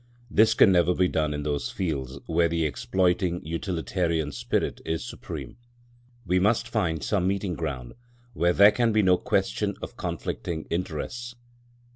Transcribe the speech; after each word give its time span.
This 0.31 0.55
can 0.55 0.71
never 0.71 0.95
be 0.95 1.07
done 1.07 1.31
in 1.31 1.43
those 1.43 1.69
fields 1.69 2.17
where 2.25 2.47
the 2.49 2.65
exploiting 2.65 3.39
utilitarian 3.45 4.31
spirit 4.31 4.81
is 4.83 5.05
supreme. 5.05 5.57
We 6.25 6.39
must 6.39 6.67
find 6.67 7.03
some 7.03 7.27
meeting 7.27 7.53
ground, 7.53 7.93
where 8.33 8.51
there 8.53 8.71
can 8.71 8.91
be 8.93 9.03
no 9.03 9.17
question 9.17 9.75
of 9.79 9.97
conflicting 9.97 10.65
interests. 10.71 11.35